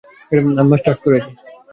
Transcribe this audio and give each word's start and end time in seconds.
আমি 0.51 0.69
মাস্টার্স 0.71 0.99
করেছি। 1.05 1.31